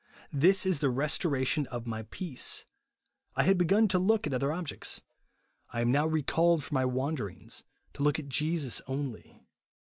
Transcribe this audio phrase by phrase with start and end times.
[0.33, 2.65] This is the restoration of my peace.
[3.35, 5.03] I had begun to look at other objects;
[5.69, 9.43] I am now recalled from my wanderings to look at Jesus only."